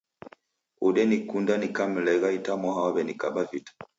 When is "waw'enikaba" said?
2.85-3.41